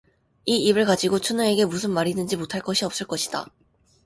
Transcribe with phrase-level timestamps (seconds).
[0.45, 3.45] 이 입을 가지고 춘우에게 무슨 말이든지 못 할 것이 없을 것이다.